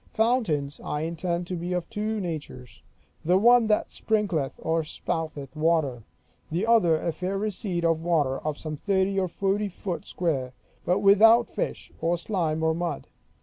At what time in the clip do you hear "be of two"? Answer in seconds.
1.55-2.19